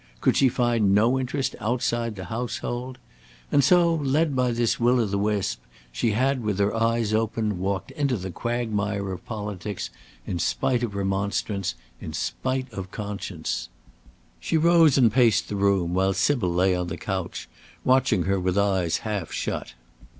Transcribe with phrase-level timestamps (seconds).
[0.19, 2.97] could she find no interest outside the household?
[3.51, 7.59] And so, led by this will of the wisp, she had, with her eyes open,
[7.59, 9.91] walked into the quagmire of politics,
[10.25, 13.69] in spite of remonstrance, in spite of conscience.
[14.39, 17.47] She rose and paced the room, while Sybil lay on the couch,
[17.83, 19.75] watching her with eyes half shut.